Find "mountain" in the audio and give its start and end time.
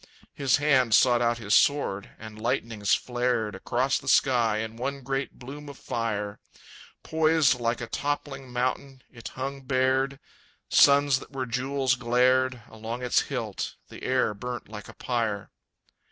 8.51-9.03